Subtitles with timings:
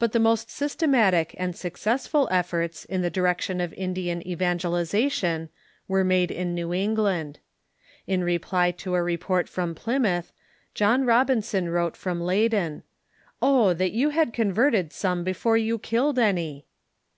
[0.00, 5.48] But the most systematic and successful efforts in the direction of Indian evangelization
[5.86, 7.38] were made in New England.
[8.08, 10.32] In reply to a report from Plymouth,
[10.74, 12.82] John Robinson wrote from Leyden:
[13.40, 16.66] "Oh, that you had converted some before you killed any!'